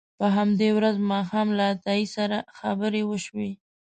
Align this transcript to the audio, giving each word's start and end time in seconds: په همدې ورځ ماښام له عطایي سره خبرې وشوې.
په 0.19 0.25
همدې 0.37 0.69
ورځ 0.77 0.95
ماښام 1.11 1.47
له 1.57 1.63
عطایي 1.73 2.05
سره 2.15 2.37
خبرې 2.57 3.01
وشوې. 3.05 3.51